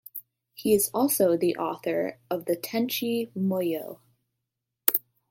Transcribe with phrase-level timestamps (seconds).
[0.55, 3.99] He is also the author of the Tenchi Muyo!